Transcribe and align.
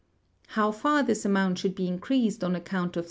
How 0.57 0.71
far 0.71 1.03
this 1.03 1.25
amount 1.25 1.59
should 1.59 1.75
be 1.75 1.87
increased 1.87 2.43
on 2.43 2.55
account 2.55 2.97
of 2.97 2.99